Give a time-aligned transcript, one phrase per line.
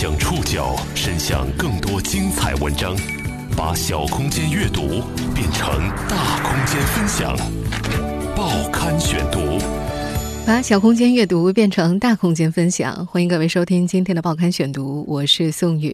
[0.00, 2.96] 将触角伸向更多精彩文章，
[3.54, 5.02] 把小空间阅读
[5.34, 7.36] 变成大空间分享。
[8.34, 9.58] 报刊选读，
[10.46, 13.04] 把小空间阅读变成大空间分享。
[13.08, 15.92] 欢迎各位收听今天的报刊选读，我是宋宇。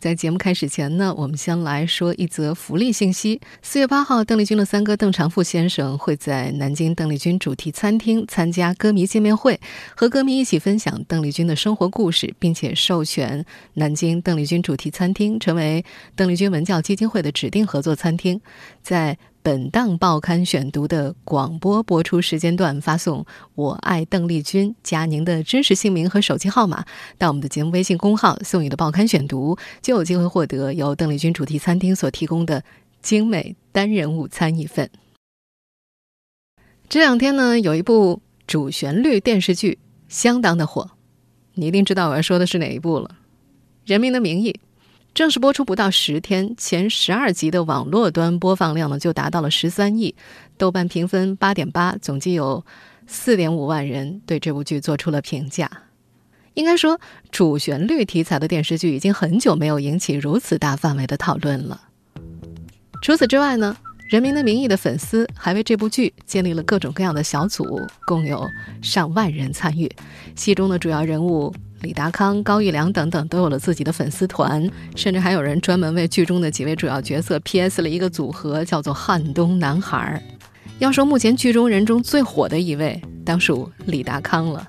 [0.00, 3.38] 在节目开始前呢，我们先来说一则福利信息。
[3.60, 9.60] 四月八号，邓丽君的三哥邓长富先生会在南京邓丽君主题餐厅参加歌迷见面会，
[9.94, 13.44] 和歌迷一起分享邓丽君的生活故事，并且授权
[13.74, 15.84] 南京邓丽君主题餐厅成为
[16.16, 18.40] 邓丽君文教基金会的指定合作餐厅。
[18.82, 23.24] 在本档报刊选读的广播播出时间段，发送
[23.56, 26.84] “我爱邓丽君”加您的真实姓名和手机号码
[27.16, 32.62] 到我们的节目微信公号“宋宇的报刊选读”，就有机会获得由邓丽君主题餐厅所提供的
[33.00, 34.90] 精美单人午餐一份。
[36.90, 40.90] 这两天呢，有一部主旋律电视剧相当的火，
[41.54, 43.16] 你一定知道我要说的是哪一部了，
[43.90, 44.52] 《人民的名义》。
[45.12, 50.14] 正式播出不到十天，前十二集的网络端播放量呢就达到了十三亿，
[50.56, 52.64] 豆瓣评分八点八，总计有
[53.06, 55.70] 四点五万人对这部剧做出了评价。
[56.54, 56.98] 应该说，
[57.30, 61.80] 主旋律题材的电视剧已经很久没有引起如此大范围的讨论了。
[63.02, 63.76] 除此之外呢，
[64.08, 68.46] 《人民的名义》的粉丝还为这部剧建立了各种各样的小组，共有
[68.80, 69.90] 上万人参与，
[70.34, 71.52] 戏中的主要人物。
[71.82, 77.80] 李达康、高育良等等都有了自己的粉丝团，甚至还有人专门为剧中的几位主要角色 P.S.
[77.80, 80.22] 了一个组合，叫做“汉东男孩”。
[80.78, 84.68] 要说目前剧中人中最火的一位，当属李达康了。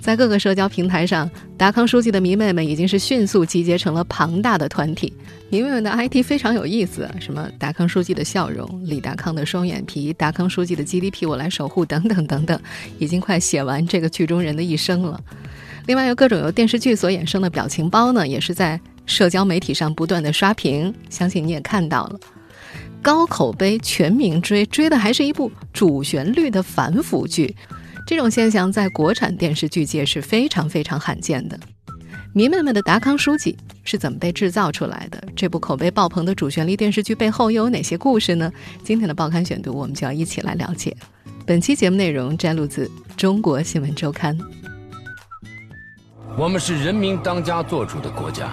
[0.00, 5.12] 在各个社交平台上，达康书记的迷妹们已经是迅速集结成了庞大的团体。
[5.50, 12.58] 迷妹们的 IT 非常有意思，什么达康书记的笑容、李达康的双眼皮、达康书记的 GDP 我来守护等等等等，
[12.98, 15.20] 已经快写完这个剧中人的一生了。
[15.88, 20.94] 另外，由各种由电视剧所衍生的表情包呢，也是在社交媒体上不断的刷屏。
[21.08, 22.20] 相信你也看到了，
[23.00, 27.56] 高口碑、全民追，追的还是一部主旋律的反腐剧。
[28.06, 31.58] 这种现象在国产电视剧界是非常非常罕见的。
[32.34, 35.24] 迷妹们的达康书记是怎么被制造出来的？
[35.34, 38.52] 这部口碑爆棚的主旋律电视剧背后又有哪些故事呢？
[38.84, 40.94] 今天的报刊选读，我们就要一起来了解。
[41.46, 42.84] 本期节目内容摘录自
[43.16, 44.38] 《中国新闻周刊》。
[46.38, 48.52] 我们是人民当家作主的国家，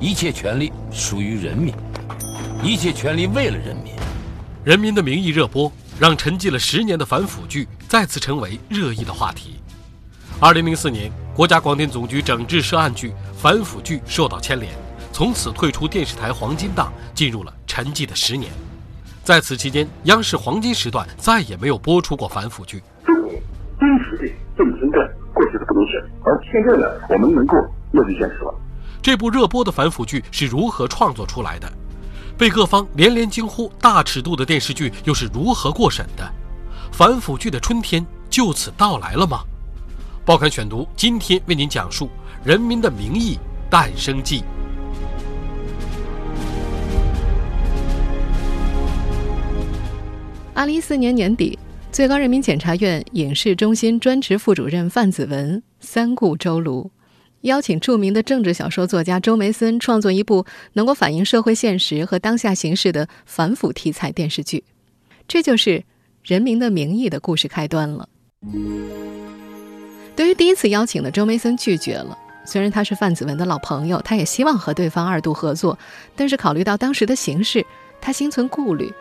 [0.00, 1.74] 一切权利属于人民，
[2.62, 3.92] 一切权利为了人民。
[4.64, 5.70] 《人民的名义》热播，
[6.00, 9.60] 让沉寂了十年的反腐剧再次成为热议的话题。
[10.40, 14.72] 二零零四年，国家广电总局整治涉案剧、反腐剧受到牵连，
[15.12, 18.50] 从此退出电视台黄金档，进入了沉寂的十年。
[19.22, 22.82] 在此期间，央视黄金时段再也没有播出过反腐剧。
[23.04, 23.32] 中国
[23.78, 25.06] 真实的政治干。
[26.26, 27.56] 而现在呢，我们能够
[27.92, 28.52] 面对现实了。
[29.00, 31.72] 这部热播的反腐剧是如何创作出来的？
[32.36, 36.28] 被各方连连惊呼大尺度的电视剧又是如何过审的？
[36.90, 39.38] 反腐剧的春天就此到来了吗？
[40.24, 42.06] 报刊选读今天为您讲述
[42.44, 43.36] 《人民的名义》
[43.70, 44.42] 诞生记。
[50.52, 51.56] 二零一四年年底。
[51.96, 56.90] 最高人民检察院影视中心专职副主任范子文三顾周庐，
[57.40, 64.62] 邀请著名的政治小说作家周梅森创作一部能够反映社会现实和当下形势的反腐题材电视剧。
[65.26, 65.70] 这就是
[66.22, 68.06] 《人民的名义》的故事开端了。
[70.14, 75.78] 对于第一次邀请的周梅森拒绝了，虽然他是范子文的老朋友，他也希望和对方二度合作，
[76.14, 77.64] 但是考虑到当时的形势，
[78.02, 78.92] 他心存顾虑。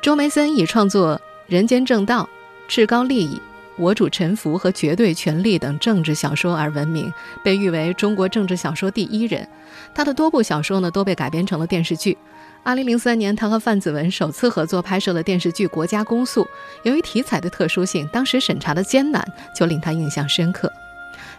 [0.00, 1.20] 周梅森以创作。
[1.46, 2.28] 人间正道、
[2.66, 3.40] 至高利益、
[3.76, 7.12] 我主沉浮和绝对权力等政治小说而闻名，
[7.44, 9.46] 被誉为中国政治小说第一人。
[9.94, 12.18] 他的多部小说呢都被改编成了电视剧。
[12.64, 16.42] 二零零三年，他和范子文首次合作拍摄了电视剧《国家公诉》。
[16.82, 19.24] 由于题材的特殊性，当时审查的艰难，
[19.54, 20.72] 就令他印象深刻。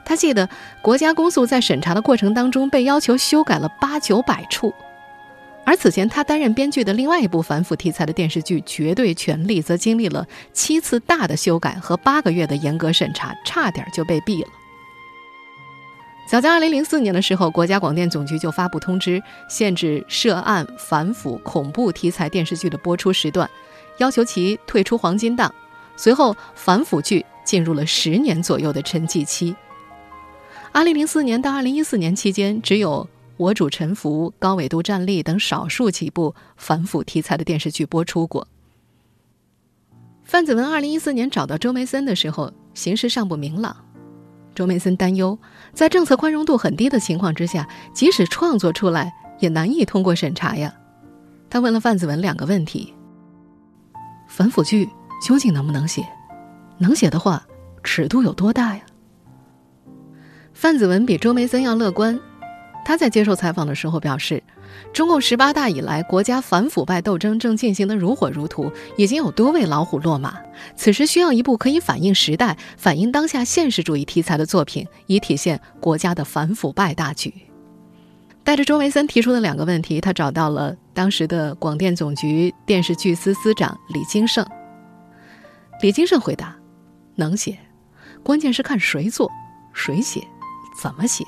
[0.06, 0.48] 他记得
[0.82, 4.74] 《国家公诉》在审查的过程当中被要求修改了八九百处。
[5.68, 14.48] 而此前他担任编剧的另外一部反腐题材的电视剧《绝对权力》，则经历了七次大的修改和八个月的严格审查，差点就被毙了。
[16.26, 23.50] 早在2004年的时候，国家广电总局就发布通知，限制涉案反腐恐怖题材电视剧的播出时段，
[23.98, 25.54] 要求其退出黄金档。
[25.98, 29.54] 随后，反腐剧进入了十年左右的沉寂期。
[30.72, 33.06] 2004年到2014年期间，只有。
[33.38, 38.48] 我主沉浮、高纬度战力等少数几部反腐题材的电视剧播出过。
[40.24, 43.76] 范子文二零一四年找到周梅森的时候，形势尚不明朗。
[44.56, 45.38] 周梅森担忧，
[45.72, 50.74] 在政策宽容度很低的情况之下，即使创作出来，也难以通过审查呀。
[51.50, 52.94] 他问了范子文两个问题：
[54.28, 54.90] 反腐剧
[55.26, 56.04] 究竟能不能写？
[56.80, 57.46] 能写的话，
[57.84, 58.82] 尺度有多大呀？
[60.54, 62.20] 范子文比周梅森要乐观。
[62.88, 64.42] 他在接受采访的时候表示，
[64.94, 70.40] 中共十八大以来，国家反腐败斗争正进行得如火如荼，已经有多位老虎落马。
[70.78, 77.34] 此时需要一部可以反映时代、反映当下现实主义题材的作品，以体现国家的反腐败大局。
[78.46, 84.48] 带着周维森提出的两个问题，他找到了当时的广电总局电视剧司司长李金盛。
[85.82, 86.56] 李金盛回答
[87.16, 87.60] ：“能写，
[88.24, 89.30] 关键是看谁做、
[89.74, 90.26] 谁写、
[90.82, 91.26] 怎么写。”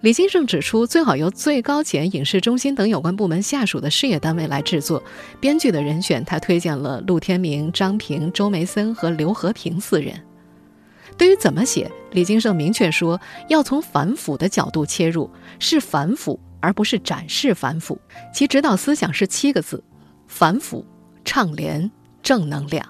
[0.00, 5.02] 李金盛指出，最好由最高检、影视中心等有关部门下属的事业单位来制作。
[5.40, 10.14] 编剧的人选，他推荐了陆天明、张平、周梅森和刘和平四人。
[11.16, 15.28] 对于怎么写，李金盛明确说，要从反腐的角度切入，
[15.58, 17.98] 是反腐而不是展示反腐。
[18.32, 19.82] 其指导思想是七个字：
[20.28, 20.86] 反腐、
[21.24, 21.90] 倡廉、
[22.22, 22.86] 正能量。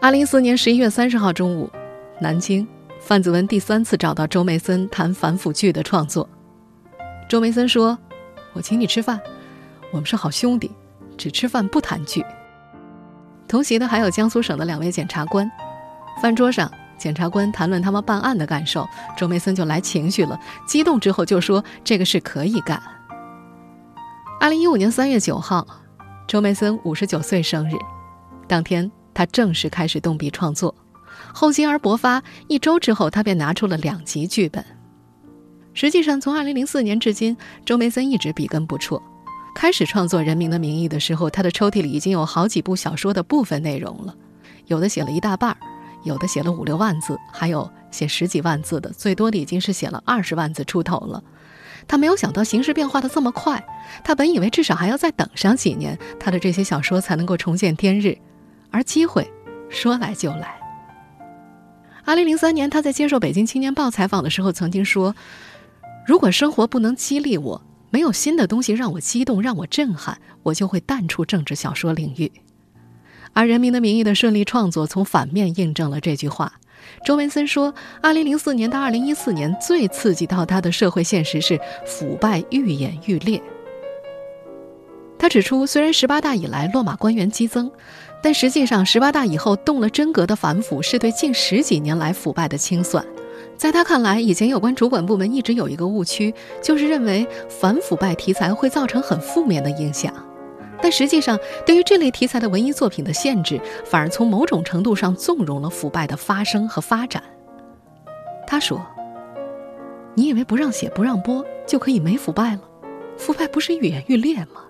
[0.00, 1.70] 二零一四年十一月三十号中午，
[2.20, 2.66] 南京。
[3.04, 6.26] 范子文第三次找到周梅森谈反腐剧的创作。
[7.28, 7.98] 周梅森说
[8.54, 9.20] ：“我请你吃饭，
[9.90, 10.70] 我们是好兄弟，
[11.18, 12.24] 只吃饭不谈剧。”
[13.48, 15.50] 同席的还有江苏省的两位检察官。
[16.22, 22.80] 饭桌上，检察官谈论他们办案的感受，周梅森就来情绪了，激动之后就说：“这个事可以干。”
[24.40, 25.66] 二零一五年三月九号，
[26.28, 27.74] 周梅森五十九岁生日，
[28.46, 30.72] 当天他正式开始动笔创作。
[31.32, 34.64] 厚积而薄发，一周之后，他便拿出了两集剧本。
[35.74, 39.02] 实际上，从2004年至今，周梅森一直笔耕不辍。
[39.54, 44.14] 开始创作《人民的名义》的时候，他的抽屉里已经有好几部小说的部分内容了，
[44.66, 45.56] 有的写了一大半，
[46.04, 51.22] 有的写了五六万字，还有写十几万字的，最多的已经是写了二十万字出头了。
[51.88, 53.62] 他没有想到形势变化的这么快，
[54.04, 58.16] 他本以为至少还要再等上几年，他的这些小说才能够重见天日，
[58.70, 59.30] 而机会
[59.68, 60.61] 说来就来。
[62.04, 65.14] 二零零三年，他在接受《北京青年报》采访的时候，曾经说
[66.04, 72.30] ：“如果生活不能激励我，没有新的东西让我激动、让我震撼，我就会淡出政治小说领域。”
[73.34, 76.54] 而《人民的名义》的顺利创作，从反面印证了这句话。
[77.04, 77.72] 周文森说
[78.02, 83.40] ：“二零零四年到二零一四年，最刺激到他的社会现实是腐败愈演愈烈。”
[85.16, 87.70] 他指出，虽然十八大以来落马官员激增。
[88.22, 93.04] 但实际上，十八大以后动了真格的反腐，是对近十几年来腐败的清算。
[93.56, 96.32] 在他看来，以前有关主管部门一直有一个误区，
[96.62, 100.12] 就是认为反腐败题材会造成很负面的影响。
[100.80, 107.22] 但实际上，对于这类题材的文艺作品的限制，反而从某种程度上纵容了腐败的发生和发展。
[108.46, 108.84] 他说
[110.14, 112.60] ：“你以为不让写、不让播就可以没腐败了？
[113.16, 114.64] 腐败不是愈演愈烈吗？”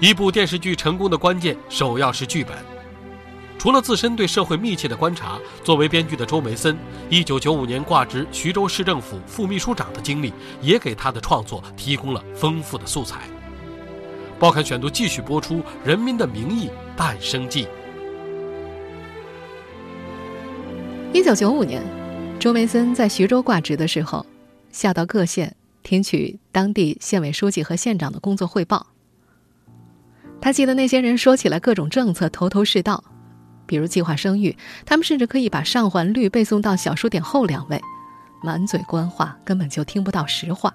[0.00, 2.56] 一部电视剧成功的关键，首要是剧本。
[3.58, 6.74] 除了自身对社会密切的观察，作为编剧的周梅森，
[7.10, 10.32] 一九九五年挂职徐州市政府副秘书长的经历，
[10.62, 13.20] 也给他的创作提供了丰富的素材。
[14.38, 17.68] 报刊选读继续播出《人民的名义》诞生记。
[21.12, 21.82] 一九九五年，
[22.38, 24.24] 周梅森在徐州挂职的时候，
[24.72, 28.86] 下到各县听取当地县委书记和县长的工作汇报。
[30.40, 33.04] 他记得那些人说起来各种政策头头是道，
[33.66, 34.56] 比如计划生育，
[34.86, 37.80] 他们甚至可以把上环率背诵到小数点后两位，
[38.42, 40.74] 满嘴官话，根本就听不到实话。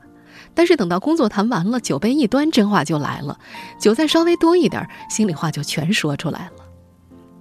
[0.53, 3.39] 但是等到工作谈完了，酒杯一端，真话就来了，
[3.79, 6.65] 酒再稍微多一点，心里话就全说出来了。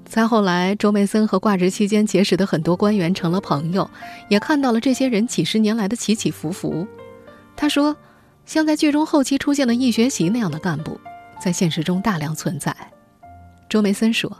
[0.05, 3.91] 再后来，周梅森和挂职期间结识的很多官员成了朋友，
[4.29, 6.87] 也看到了这些人几十年来的起起伏伏。
[7.57, 7.97] 他说，
[8.47, 10.99] 像在剧中后期出现的易学习那样的干部。
[11.41, 12.75] 在现实中大量存在，
[13.69, 14.35] 周梅森说：“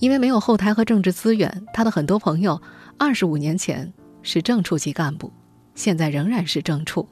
[0.00, 2.60] 因为没有后台和政治资源，他的很多朋友
[2.98, 5.32] 二十五年前是正处级干部，
[5.74, 7.08] 现在仍然是正处，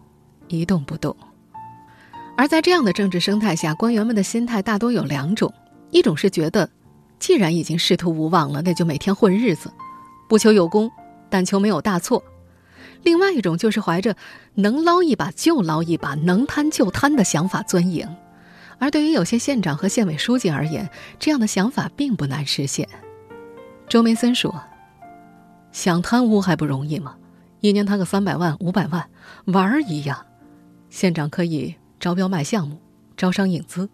[0.49, 1.17] 一动不动。
[2.37, 5.53] 而在这样的政治生态下，官员们的心态大多有两种：
[5.91, 6.69] 一种是觉得，
[7.19, 9.71] 既然已经仕途无望了，那就每天混日子，
[10.29, 10.91] 不求有功，
[11.29, 12.23] 但求没有大错；
[13.03, 14.17] 另外一种就是怀着
[14.55, 18.09] 能捞一把就捞一把，能贪就贪的想法钻营。”
[18.79, 20.89] 而对于有些县长和县委书记而言，
[21.19, 22.89] 这样的想法并不难实现。
[23.89, 24.63] 周梅森说
[25.73, 27.17] ：“想贪污还不容易吗？
[27.61, 29.09] 一年贪个三百万、五百万，
[29.45, 30.27] 玩儿一样。
[30.91, 32.81] 县长可以招标卖项目，
[33.17, 33.87] 招商引资；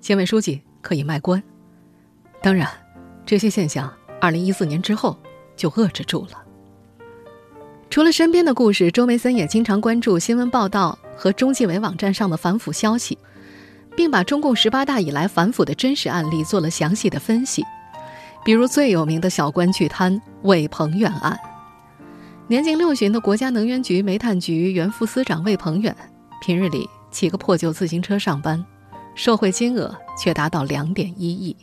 [0.00, 1.42] 县委书记可以卖官。
[2.42, 2.68] 当然，
[3.24, 5.16] 这些现象二零一四年之后
[5.56, 6.42] 就遏制住了。
[7.88, 13.16] 除了身边的故事，周梅森也经常关注新闻报道和中纪委网站上的反腐消息，
[13.96, 17.64] 并把中共十八大以来反腐的真实案例做了详细的分析。
[18.44, 21.38] 比如最有名的小官巨贪魏鹏远案，
[22.46, 25.96] 年近六旬的国家能源局煤炭局原副司长魏鹏远，
[26.42, 28.62] 平日里骑个破旧自行车上班，
[29.14, 31.56] 受贿金额却达到两点一亿。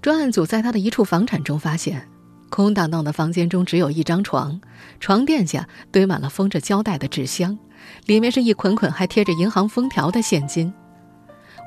[0.00, 2.08] 专案组在他的一处房产中发现。
[2.50, 4.58] 空荡荡的房间中只有一张床，
[5.00, 7.58] 床垫下堆满了封着胶带的纸箱，
[8.06, 10.72] 里面是一捆捆还贴着银行封条的现金。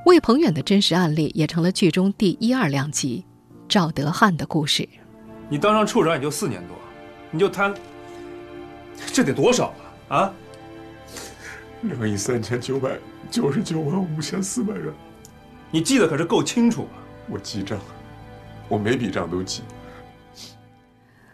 [0.05, 3.23] 魏鹏远的真实案例也成了剧中第一二两集
[3.69, 4.87] 赵德汉的故事。
[5.47, 6.75] 你当上处长也就四年多，
[7.29, 7.73] 你就贪，
[9.13, 9.73] 这得多少
[10.07, 10.17] 啊？
[10.17, 10.33] 啊？
[11.83, 12.97] 两亿三千九百
[13.29, 14.91] 九十九万五千四百元，
[15.69, 16.97] 你记得可是够清楚啊！
[17.29, 17.79] 我记账，
[18.67, 19.61] 我每笔账都记。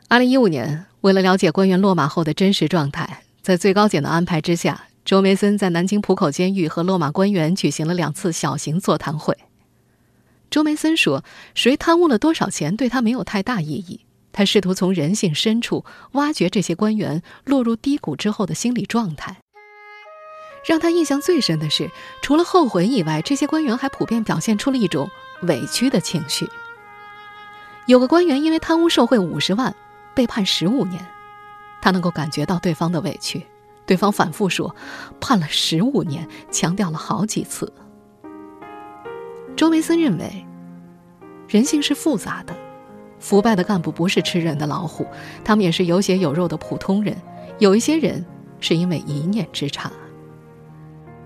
[0.10, 9.38] 二零一五年，为了了解官员落马后的真实状态，在最高检的安排之下，周梅森在南京浦口监狱和落马官员举行了两次小型座谈会。
[10.50, 11.24] 周梅森说
[11.56, 14.02] ：“谁贪污了多少钱，对他没有太大意义。
[14.34, 19.38] 他试图从人性深处挖掘这些官员落入低谷之后的心理状态。
[20.66, 21.90] 让他印象最深的是，
[22.22, 25.10] 除了后悔以外，这些官员还普遍表现出了一种
[25.44, 26.50] 委屈的情绪。
[27.86, 29.74] 有个官员因为贪污受贿五十万。”
[30.14, 31.06] 被判十五年，
[31.82, 33.46] 他能够感觉到对方的委屈。
[33.88, 34.76] 对方反复说，
[35.20, 37.74] 判了十五年，强调了好几次。
[39.56, 40.46] 周梅森认为，
[41.48, 42.54] 人性是复杂的，
[43.20, 45.08] 腐败的干部不是吃人的老虎，
[45.44, 47.16] 他们也是有血有肉的普通人。
[47.58, 48.24] 有一些人
[48.60, 49.92] 是因为一念之差。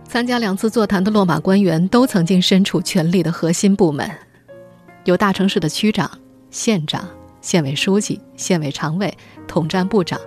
[0.08, 4.10] 参加两次座谈的落马官员都曾经身处权力的核心部门，
[5.06, 6.10] 有大城市的区长、
[6.52, 7.06] 县长。
[7.42, 10.22] 县委书记、县委常委、统战部长，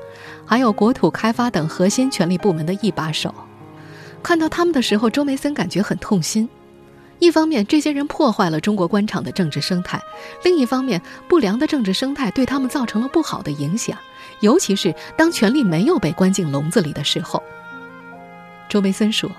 [0.47, 3.35] 还有国土开发等核心权力部门的一把手，
[4.23, 6.49] 看到他们的时候，周梅森感觉很痛心。
[7.21, 9.99] 一方面，这些人破坏了中国官场的政治生态；
[10.43, 13.97] 另一方面，不良的政治生态对他们造成了不好的影响，
[14.41, 17.43] 尤其是当权力没有被关进笼子里的时候。
[18.69, 19.31] 周梅森说：“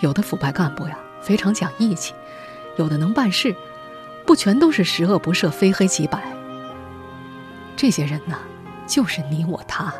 [0.00, 2.12] 有的腐败干部呀，非常讲义气；
[2.76, 3.56] 有的能办事，
[4.26, 6.22] 不全都是十恶不赦、非黑即白。”
[7.74, 8.38] 这些人呢，
[8.86, 9.92] 就是你我他。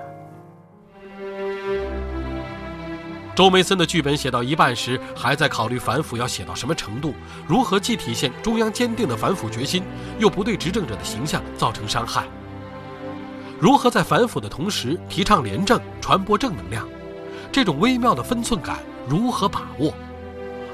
[3.34, 7.12] 周梅森的剧本写到一半时，还在考虑反腐要写到什么程度，
[7.46, 9.82] 如何既体现中央坚定的反腐决心，
[10.18, 12.24] 又不对执政者的形象造成伤害。
[13.60, 16.88] 如何在反腐的同时提倡廉政、传播正能量，
[17.52, 19.92] 这种微妙的分寸感如何把握？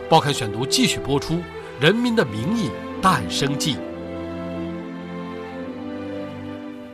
[0.09, 1.35] 报刊选读继续播出，
[1.81, 2.69] 《人民的名义》
[3.00, 3.76] 诞生记。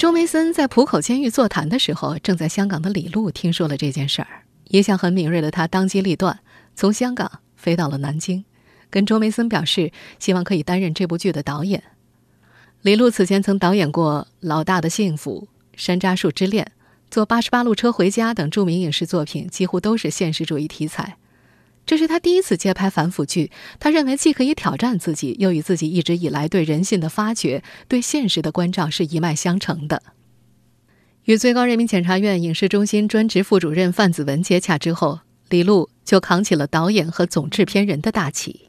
[0.09, 4.45] 周梅森在浦口监狱座谈的时候，正在香港的李路听说了这件事儿。
[4.69, 6.41] 一向很敏锐的他当机立断，
[6.75, 8.47] 从香港飞到了南京，
[8.89, 11.83] 跟周梅森表示希望可以担任这部剧的导演。
[12.81, 15.47] 李路此前曾导演过《老大的幸福》
[15.79, 16.65] 《山楂树之恋》
[17.11, 21.19] 《坐八十八路车回家》等著名影视作品，几乎都是现实主义题材。
[21.89, 30.03] 这是他第一次接拍反腐剧，他认为既可以挑战自己，又与自己一直以来对人性的发掘、对现实的关照是一脉相承的。
[31.25, 38.69] 与最高人民检察院影视中心专职副主任范子文接洽之后，李路就扛起了导演和总制片人的大旗。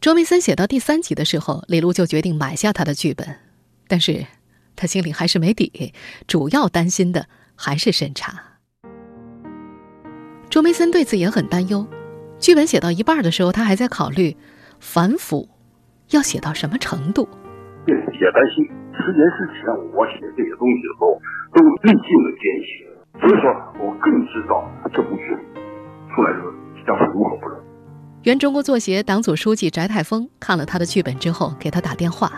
[0.00, 3.40] 周梅森写到第三集的时候，李路就决定买下他的剧本，
[3.88, 4.24] 但是
[4.76, 5.92] 他心里还是没底，
[6.28, 8.60] 主要担心的还是审查。
[10.48, 11.84] 周梅森对此也很担忧。
[12.38, 14.36] 剧本写到一半的时候，他还在考虑
[14.80, 15.48] 反腐
[16.10, 17.28] 要写到什么程度。
[17.86, 18.64] 比较担心，
[18.94, 21.20] 十年之前我写这些东西的时候，
[21.52, 22.86] 都历尽了艰辛，
[23.20, 23.50] 所以说
[23.84, 25.36] 我更知道这部剧
[26.14, 26.52] 出来的时候
[26.86, 27.58] 将会如何不容。
[28.22, 32.32] 原中国作协党组书记翟泰峰看了他的剧本之后，给他打电话：“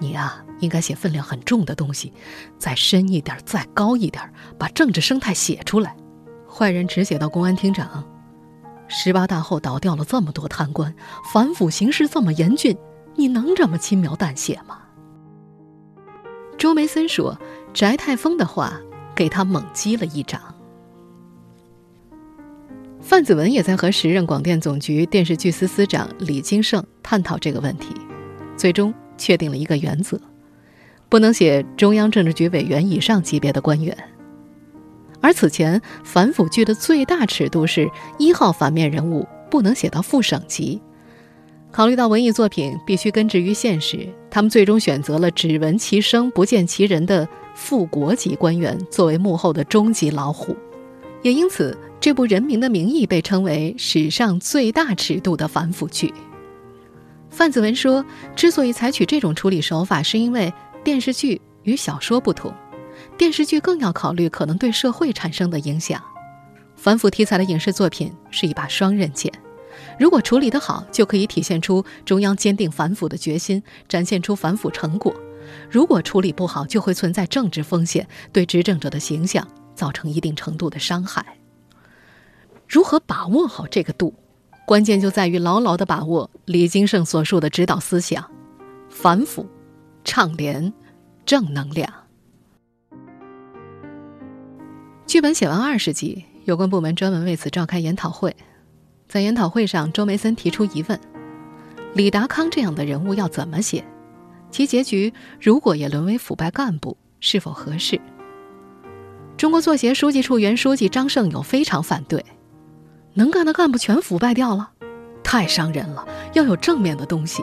[0.00, 2.12] 你啊，应该写分量很重的东西，
[2.58, 4.24] 再深一点，再高一点，
[4.58, 5.94] 把政治生态写出来。
[6.48, 8.02] 坏人只写到公安厅长。”
[8.92, 10.92] 十八大后倒掉了这么多贪官，
[11.32, 12.76] 反腐形势这么严峻，
[13.14, 14.78] 你能这么轻描淡写吗？
[16.58, 17.38] 周梅森说
[17.72, 18.78] ：“翟泰峰的话
[19.14, 20.40] 给他猛击了一掌。”
[23.00, 27.94] 范子文也在和时任广电总局电视剧司司长李金盛探讨这个问题，
[28.56, 30.20] 最终确定了一个原则：
[31.08, 33.96] 不能写中央政治局委员以上级别的官员。
[35.20, 40.80] 而此前反腐剧的最大尺度是一号反面人物不能写到副省级。
[41.72, 50.56] 考虑到文艺作品必须根植于现实，他们最终选择了只闻其声不见其人的副国级官员作为幕后的终极老虎，
[51.22, 56.12] 也因此，这部《人民的名义》被称为史上最大尺度的反腐剧。
[57.28, 62.52] 范子文说：“之所以采取这种处理手法，是因为电视剧与小说不同，
[63.20, 66.02] 电视剧更要考虑可能对社会产生的影响。
[66.74, 69.30] 反腐题材的影视作品是一把双刃剑，
[69.98, 75.12] 如果处理得好，就可以体现出中央坚定反腐的决心，展现出反腐成果；
[75.68, 81.36] 如果处理不好，就会存在政治风险，对执政者的形象造成一定程度的伤害。
[82.66, 84.14] 如何把握好这个度？”
[84.64, 88.30] 关键就在于牢牢地把握李金胜所述的指导思想：
[88.88, 89.46] 反腐、
[90.04, 90.72] 倡廉、
[91.26, 91.92] 正能量。
[95.10, 98.36] 剧本写完二十集，有关部门专门为此召开研讨会。
[99.08, 101.00] 在研讨会上，周梅森提出疑问：
[101.94, 103.84] 李达康这样的人物要怎么写？
[104.52, 108.00] 其结局如果也沦为腐败干部，是否合适？
[109.36, 112.24] 中国作协书记处原书记张胜友非常反对。
[113.14, 114.70] 能干的干部全腐败掉了，
[115.24, 116.06] 太伤人了。
[116.34, 117.42] 要有正面的东西。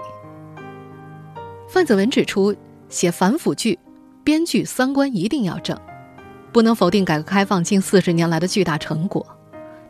[1.67, 2.55] 范子文指出，
[2.88, 3.77] 写反腐剧，
[4.24, 5.77] 编剧三观一定要正，
[6.57, 9.23] 不能否定改革开放近四十年来的巨大成果。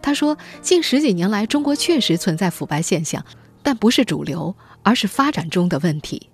[0.02, 3.26] 他说，近十几年来，中国确实存在腐败现象，
[3.64, 6.30] 但不是主流，而是发展中的问题。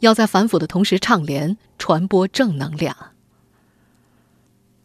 [0.00, 2.94] 要在反腐的同时倡廉，传播正能量。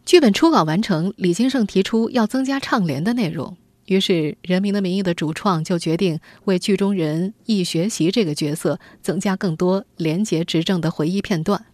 [0.06, 3.58] 剧本初稿完成，李金胜提出要增加倡廉的内容。
[3.88, 11.66] 于是，《人民的名义》的主创就决定为剧中人易学习这个角色增加更多廉洁执政的回忆片段。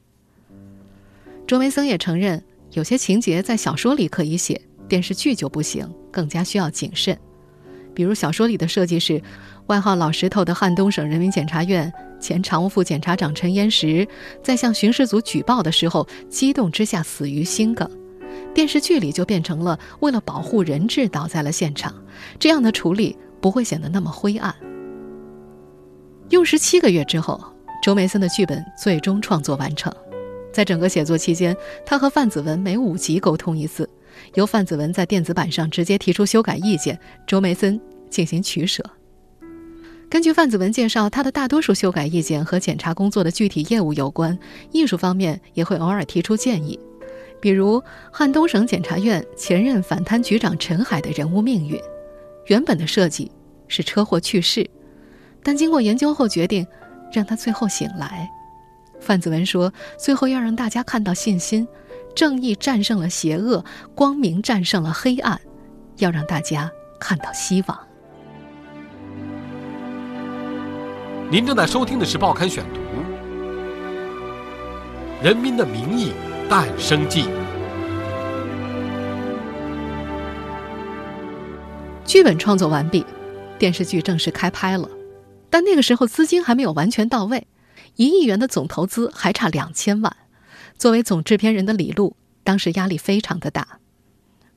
[1.46, 2.44] 卓梅森也承认，
[2.74, 7.18] 有些情节在小说里可以写，电视剧就不行，更加需要谨慎。
[7.94, 9.22] 比如小说里的设计是，
[9.68, 14.08] 外号“老石头”的汉东省人民检察院前常务副检察长陈延石，
[14.42, 17.88] 在向巡视组举报的时候，激动之下死于心梗。
[18.56, 21.94] 电视剧里就变成了为了保护人质倒在了现场，
[22.40, 24.54] 这样的处理不会显得那么灰暗。
[26.30, 27.40] 用时七个月之后，
[27.84, 29.94] 周梅森的剧本最终创作完成。
[30.54, 33.90] 在整个写作期间，他和范子文每五集沟通一次，
[34.36, 38.84] 由范子文在电子版上直接提出修改意见，周梅森进行取舍。
[40.08, 44.38] 根据范子文介绍，他的大多数修改意见和检查工作的具体业务有关，
[44.72, 46.80] 艺术方面也会偶尔提出建议。
[47.42, 51.82] 比如汉东省检察院前任反贪局长陈海的人物命运，
[52.46, 53.32] 原本的设计
[53.68, 54.70] 是车祸去世，
[55.42, 56.66] 但经过研究后决定
[57.12, 58.30] 让他最后醒来。
[59.04, 61.68] 范子文说：“最后要让大家看到信心，
[62.16, 63.64] 正义战胜了邪恶，
[63.94, 65.40] 光明战胜了黑暗，
[65.98, 67.78] 要让大家看到希望。”
[71.30, 72.80] 您正在收听的是《报刊选读》，
[75.24, 76.10] 《人民的名义》。
[76.50, 77.26] 诞生记。
[82.06, 83.04] 剧本创作完毕，
[83.58, 84.88] 电视剧正式开拍了，
[85.50, 87.48] 但那个时候资金还没有完全到位，
[87.96, 90.16] 一亿元的总投资还差两千万。
[90.76, 93.80] 作为总制片人的李路，当时压力非常的大。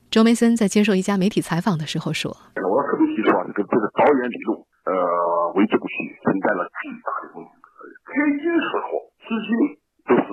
[0.09, 7.91] 周梅森在接受一家媒体采访的时候说：“我要特别提出啊，这个这个导演李路，呃，为之不屈，承担了巨大的风险责任。
[8.05, 10.23] 开机时候资金。”都是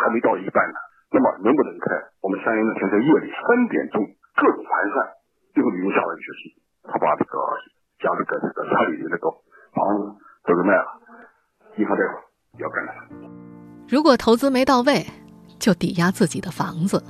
[0.00, 0.78] 还没到一半呢，
[1.12, 1.92] 那么能不能开？
[2.22, 4.00] 我们相应的选在夜里三点钟
[4.32, 5.04] 各种盘算，
[5.52, 6.56] 最后李路下了决心，
[6.88, 7.36] 他把这个
[8.00, 9.28] 家这个这个家里的那个
[9.76, 10.16] 房子
[10.48, 10.88] 都给卖了，
[11.76, 12.24] 银行贷款
[12.58, 12.92] 要干了。
[13.88, 15.06] 如果投资没到位，
[15.58, 17.02] 就抵押自己的房子。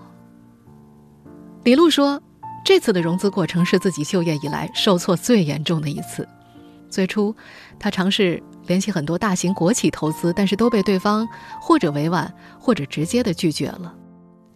[1.65, 2.23] 李路说，
[2.65, 6.29] 这次的融资过程是自己就业以来受挫最严重的一次。
[6.89, 7.35] 最初，
[7.79, 8.43] 他尝试。
[8.69, 11.29] 联系很多大型国企投资，但是都被对方
[11.61, 13.93] 或者委婉或者直接的拒绝了，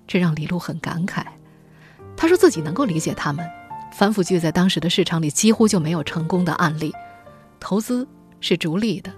[0.07, 1.25] 这让李路很感慨。
[2.17, 3.45] 他说自己能够理解他们，
[3.93, 6.93] 反腐剧在当时的市场里几乎就没有成功的案例，
[7.59, 8.07] 投资
[8.39, 9.13] 是逐利的，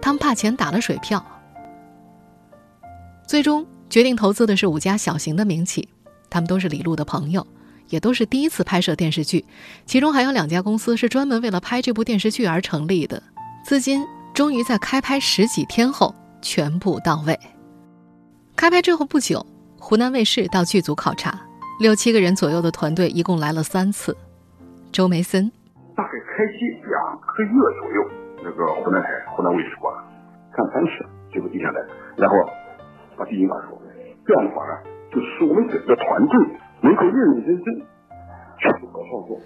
[0.00, 1.24] 他们怕钱打了水漂。
[3.26, 5.88] 最终决定投资的是五家小型的民企，
[6.28, 7.46] 他们都是李路的朋友，
[7.88, 9.44] 也都是第一次拍摄电视剧，
[9.86, 13.22] 其中还有两家公司是专门为了拍这部电视剧而成立的，
[13.64, 14.04] 资金。
[14.32, 17.38] 终于在开拍十几天后全部到位。
[18.54, 19.44] 开拍之后不久，
[19.76, 21.38] 湖南卫视到剧组考察，
[21.80, 24.16] 六七个人左右的团队一共来了三次。
[24.92, 25.50] 周梅森
[25.96, 28.10] 大概开机两个月左右，
[28.42, 29.98] 那个湖南台、湖南卫视过来
[30.52, 31.80] 看三次，最后定下来，
[32.16, 32.36] 然后
[33.16, 33.80] 把第一稿说，
[34.26, 34.78] 这样的话呢，
[35.12, 36.38] 就使我们整个团队
[36.80, 37.74] 能够认认真真
[38.58, 39.38] 去搞创作。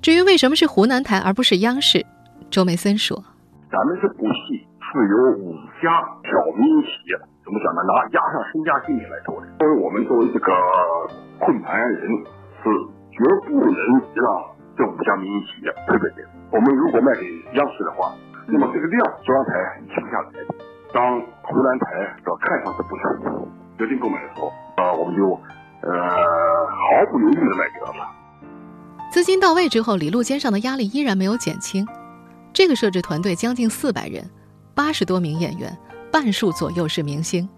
[0.00, 2.04] 至于为什么是湖南台而不是央视，
[2.50, 3.22] 周梅森说。
[3.70, 7.82] 咱们这部戏，是由五家小民营企业，怎么讲呢？
[7.88, 9.46] 拿压上身家性命来做的。
[9.58, 10.52] 作为我们作为这个
[11.40, 12.10] 困盘人，
[12.62, 12.68] 是
[13.10, 13.72] 绝不能
[14.14, 14.44] 让
[14.76, 16.22] 这五家民营企业赔本的。
[16.50, 17.24] 我们如果卖给
[17.56, 18.12] 央视的话，
[18.52, 19.52] 那么这个量中央台
[19.88, 20.28] 吃不下来。
[20.92, 21.86] 当湖南台
[22.26, 23.02] 要看上这部剧，
[23.78, 25.24] 决定购买的时候，啊，我们就
[25.80, 25.90] 呃
[26.68, 28.06] 毫不犹豫的买给了。
[29.10, 31.86] 资金到位之后，李路肩上的压力依然没有减轻。
[32.52, 34.28] 这个摄制团队将近四百人，
[34.74, 35.74] 八十多名演员，
[36.10, 37.48] 半数左右是明星，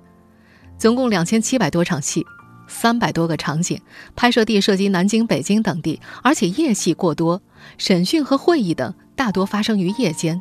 [0.78, 2.24] 总共两千七百多场戏，
[2.68, 3.80] 三百多个场景，
[4.14, 7.42] 拍摄地涉及南京、北京等地，而且夜戏过多，
[7.78, 10.40] 审讯和会议等大多发生于夜间。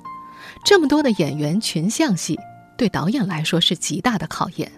[0.63, 2.39] 这么多的演员群像戏，
[2.77, 4.71] 对导演来说是极大的考验。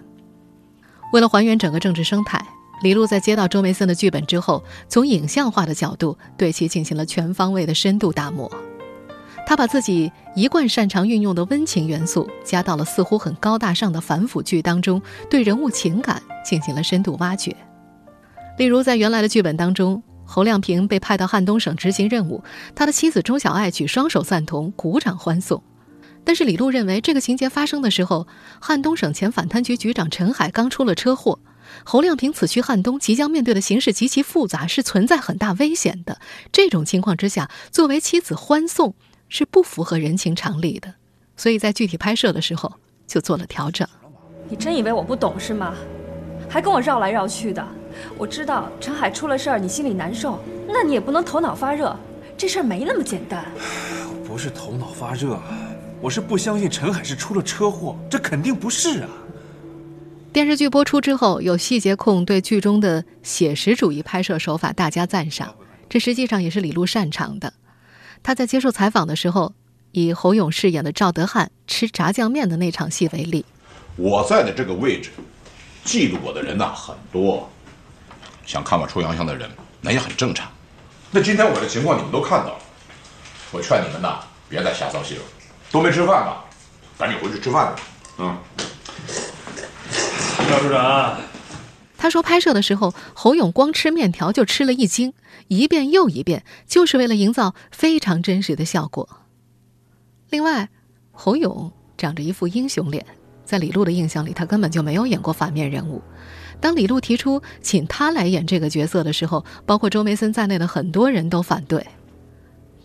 [1.14, 2.44] 为了还原整个政治生态，
[2.82, 8.52] 李路在接到周梅森的剧本之后，从影像化的角度对其进行了全方位的深度打磨。
[9.48, 17.56] 他把自己一贯擅长运用的温情元素加到了似乎很高大上的反腐剧当中，对人物情感进行了深度挖掘。
[18.58, 22.44] 例如，在原来的剧本当中，侯亮平被派到汉东省执行任务，
[22.74, 25.62] 他的妻子周小爱举双手赞同，鼓掌欢送。
[26.26, 28.28] 但是李璐认为，这个情节发生的时候，
[28.60, 31.40] 汉东省前反贪局局长陈海刚出了车祸，
[31.86, 36.20] 侯亮平此去汉东，即将面对的形势极其复杂，是存在很大危险的。
[36.52, 38.96] 这种情况之下，作为妻子欢送。
[39.28, 40.94] 是不符合人情常理的，
[41.36, 42.72] 所以在具体拍摄的时候
[43.08, 43.86] 就做了调整。
[44.48, 45.74] 你真以为我不懂是吗？
[46.48, 47.68] 还跟我绕来绕去的。
[48.20, 51.98] 我知道陈海出了事儿，你心里难受，那你也不能头脑发热。
[52.38, 53.44] 这事儿没那么简单。
[53.58, 55.42] 我不是头脑发热，
[56.06, 59.10] 我是不相信陈海是出了车祸，这肯定不是啊。
[60.32, 65.56] 电视剧播出之后，有细节控对剧中的写实主义拍摄手法大加赞赏，
[65.90, 67.54] 这实际上也是李路擅长的。
[68.22, 69.56] 他在接受采访的时候，
[69.94, 73.44] 以侯勇饰演的赵德汉吃炸酱面的那场戏为例。
[73.96, 75.10] 我在的这个位置，
[75.84, 77.50] 记录我的人呐很多，
[78.46, 79.50] 想看我出洋相的人，
[79.82, 80.48] 那也很正常。
[81.10, 82.60] 那今天我的情况你们都看到了，
[83.52, 85.24] 我劝你们呐，别再瞎操心了。
[85.76, 86.46] 都没吃饭吧？
[86.98, 87.84] 赶紧回去吃饭去。
[88.20, 88.38] 嗯。
[90.50, 91.18] 赵处长。
[91.98, 95.12] 他说，拍摄的时候，侯勇光吃面条就吃了一惊，
[95.50, 99.10] 一遍又一遍，就是为了营造非常真实的效果。
[100.30, 100.70] 另外，
[101.12, 103.06] 侯勇长着一副英雄脸，
[103.44, 106.02] 在李璐的印象里，他根本就没有演过反面人物。
[106.62, 111.86] 当李璐提出请他来演这个角色的时候，包括周梅森在内的很多人都反对。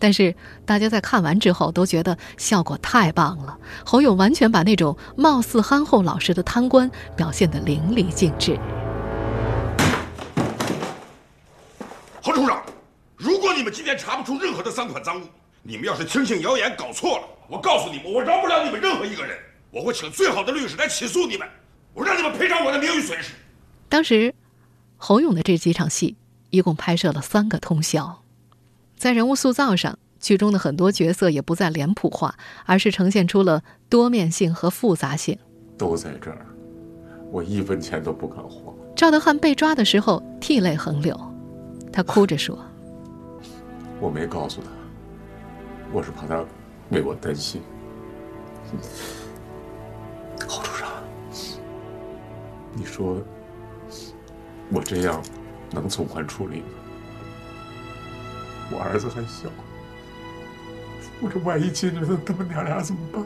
[0.01, 0.35] 但是
[0.65, 8.59] 大家在看完之后都觉得效果太棒了，侯勇完全把那种貌似憨厚老实的贪官表现得淋漓尽致。
[12.19, 12.63] 侯处长，
[13.15, 15.25] 如果你们今天查不出任何的赃款赃物，
[15.61, 19.37] 你们要是听信谣言搞错了，我告诉你们，我饶不了你们任何一个人。
[19.69, 21.47] 我会请最好的律师来起诉你们，
[21.93, 23.33] 我让你们赔偿我的名誉损失。
[23.87, 24.33] 当时，
[24.97, 26.17] 侯勇的这几场戏
[26.49, 28.20] 一共拍摄了三个通宵，
[29.01, 32.35] 在人物塑造上，剧中的很多角色也不再脸谱化，
[32.67, 35.35] 而是呈现出了多面性和复杂性。
[35.75, 36.45] 都在这儿，
[37.31, 38.71] 我一分钱都不敢花。
[38.95, 41.19] 赵德汉被抓的时候，涕泪横流。
[41.91, 42.55] 他哭着说
[43.99, 44.69] ：“我没告诉他，
[45.91, 46.45] 我是怕他
[46.91, 47.59] 为我担心。”
[50.47, 50.91] 侯处长，
[52.75, 53.19] 你说
[54.69, 55.19] 我这样
[55.71, 56.67] 能从宽处理吗？
[58.71, 59.49] 我儿子还小，
[61.19, 63.23] 我这万一进去了，他们娘俩怎么办？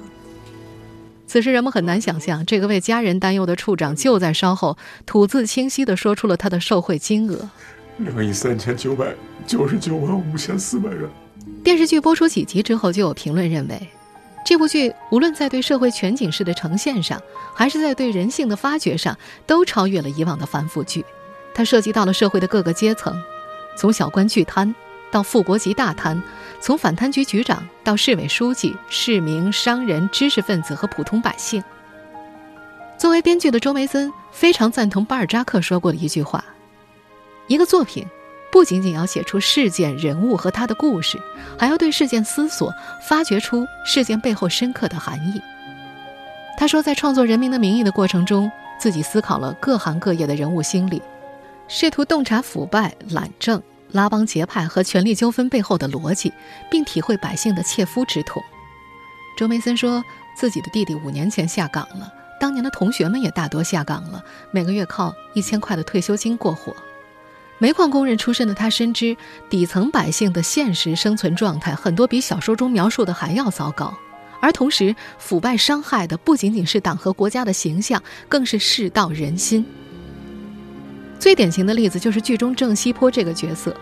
[1.28, 7.50] 此时人们很难想象，这个为家人担忧的处长就在稍后吐字清晰地说出了他的受贿金额。
[7.98, 9.14] 两亿三千九百
[9.48, 11.10] 九十九万五千四百元。
[11.64, 13.90] 电视剧播出几集之后，就有评论认为，
[14.46, 17.22] 这部剧无论在对社会全景式的呈现上，
[17.56, 21.04] 还是在对人性的发掘上，都超越了以往的反腐剧。
[21.54, 23.16] 它涉及到了社会的各个阶层，
[23.78, 24.74] 从小官巨贪
[25.12, 26.22] 到副国级大贪，
[26.60, 31.64] 从反贪局局长到市委书记、市民、商人、知识分子和普通百姓。
[32.98, 36.44] 作为编剧的周梅森非常赞同巴尔扎克说过的一句话。
[37.48, 38.06] 一个作品，
[38.52, 41.22] 不仅仅要写出事件、人物和他的故事，
[41.60, 42.74] 还要对事件思索，
[43.08, 45.42] 发掘出事件背后深刻的含义。
[46.58, 51.02] 他说，在创作《人民的名义》的过程中，自己思考了各行各业的人物心理，
[51.68, 56.32] 试图洞察腐败、懒政、拉帮结派和权力纠纷背后的逻辑，
[56.70, 58.44] 并体会百姓的切肤之痛。
[59.38, 60.04] 周梅森说
[60.38, 66.76] 自己的弟弟五年前下岗了，当年的同学们也大多下岗了，每个月靠一千块的退休金过活。
[67.58, 69.16] 煤矿工人出身的他深知
[69.50, 73.98] 底层百姓的现实生存状态很多比小说中描述的还要糟糕，
[74.42, 79.66] 而同时腐败伤害的不仅仅是党和国家的形象，更是世道人心。
[81.20, 83.76] 最典型的例子就是剧中郑西坡这个角色。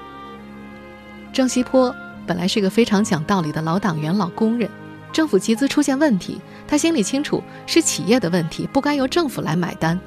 [1.34, 1.94] 郑西坡
[2.26, 4.70] 本来是一个非常讲道理的老党员、老工人，
[5.12, 10.00] 政府集资出现问题，他心里清楚是企业的问题，不该由政府来买单，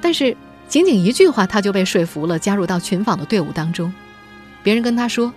[0.00, 0.36] 但是
[0.68, 3.92] 仅仅一句话他就被说服了，加入到群访的队伍当中。
[4.62, 5.32] 别人跟他说：“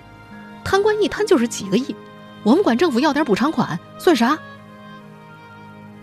[0.63, 1.95] 贪官一贪就是几个亿，
[2.43, 4.38] 我们管政府要点补偿款算啥？”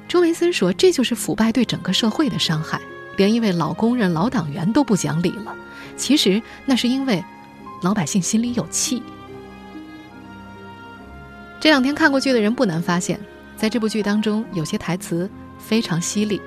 [0.08, 2.80] 周维森说：“这就是腐败对整个社会的伤害，
[3.18, 5.54] 连一位老工人、老党员都不讲理了。
[5.94, 7.22] 其实那是因为
[7.82, 9.02] 老百姓心里有气。”
[11.60, 13.20] 这两天看过剧的人不难发现，
[13.56, 15.28] 在这部剧当中有些台词
[15.58, 16.40] 非常犀利。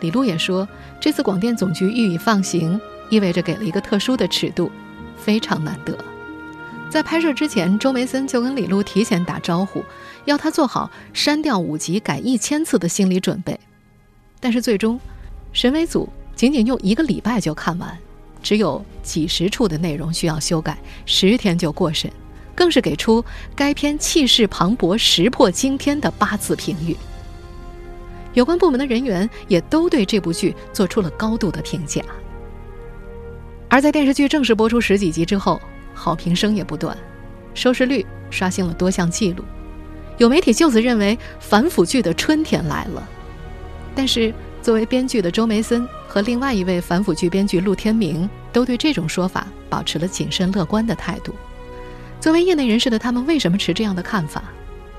[0.00, 0.66] 李璐也说，
[0.98, 4.72] 这次广电总局予以放行，意味着给了一个特殊的尺度，
[5.16, 5.94] 非常难得。
[6.88, 9.84] 在拍摄之前，周梅森就跟李璐提前打招呼，
[10.24, 13.60] 要他做好删掉五集改一千次的心理准备。
[14.40, 14.98] 但是最终，
[15.52, 17.98] 审委组仅仅用一个礼拜就看完，
[18.42, 22.10] 只有几十处的内容需要修改，十天就过审，
[22.54, 26.96] 更是给出该片气势磅礴、石破惊天的八字评语。
[28.32, 32.00] 有关部门的人员也都对这部剧做出了高度的评价。
[33.68, 35.60] 而在电视剧正式播出十几集之后，
[35.92, 36.96] 好评声也不断，
[37.54, 39.44] 收视率刷新了多项纪录。
[40.16, 43.08] 有媒体就此认为反腐剧的春天来了。
[43.94, 51.34] 但是，作为编剧的周梅森和另外一位反腐剧编剧陆天明都对这种说法保持了谨慎乐观的态度。
[52.20, 54.44] 作为业内人士的他们，为什么持这样的看法？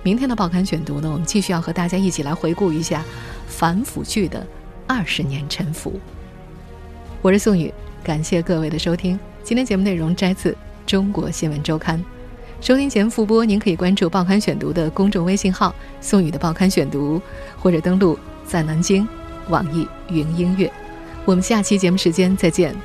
[0.01, 1.09] 明天的报刊选读呢？
[1.11, 3.03] 我们继续要和大家一起来回顾一下
[3.47, 4.45] 反腐剧的
[4.87, 5.99] 二十年沉浮。
[7.21, 7.71] 我是宋宇，
[8.03, 9.19] 感谢各位的收听。
[9.43, 10.57] 今天节目内容摘自。
[10.87, 12.03] 中国新闻周刊，
[12.59, 17.21] 收听前复播，您可以关注《报刊选读》的公众微信号“宋宇的报刊选读”，
[17.57, 19.07] 或者登录在南京
[19.51, 20.71] 网易云音乐。
[21.25, 22.75] 我们下期节目时间再见。